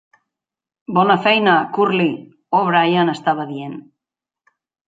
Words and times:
Bona 0.97 1.17
feina, 1.25 1.53
Curly, 1.77 2.09
O'Brien 2.63 3.15
estava 3.17 3.49
dient. 3.55 3.81